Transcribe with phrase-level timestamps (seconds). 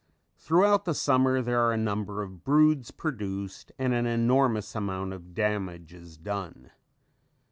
[0.35, 5.35] Throughout the summer there are a number of broods produced and an enormous amount of
[5.35, 6.71] damage is done.